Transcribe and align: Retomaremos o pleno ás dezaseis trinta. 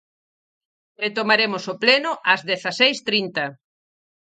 Retomaremos 1.03 1.63
o 1.73 1.75
pleno 1.83 2.11
ás 2.33 2.41
dezaseis 2.49 2.99
trinta. 3.07 3.45